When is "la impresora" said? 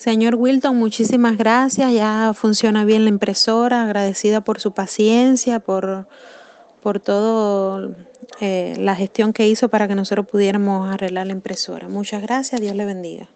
3.04-3.82, 11.26-11.90